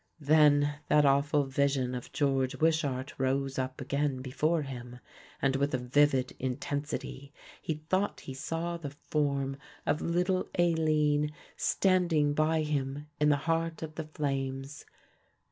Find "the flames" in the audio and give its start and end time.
13.93-14.85